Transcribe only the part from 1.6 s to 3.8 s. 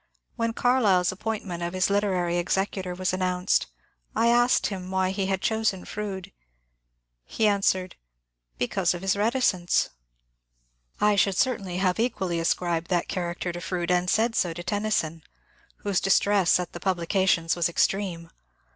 of his literary executor was announced,